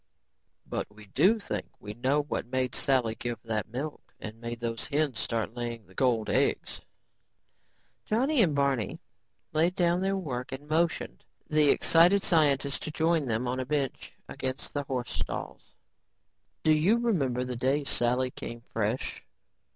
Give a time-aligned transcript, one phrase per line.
[0.65, 4.87] "But we do think we know what made Sally give that milk and made those
[4.87, 6.81] hens start laying the gold eggs."
[8.05, 8.99] Johnny and Barney
[9.53, 14.11] laid down their work and motioned the excited scientist to join them on a bench
[14.27, 15.75] against the horse stalls.
[16.63, 19.23] "Do you remember the day Sally came fresh?"